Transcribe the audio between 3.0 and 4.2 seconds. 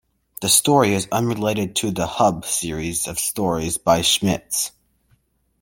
of stories by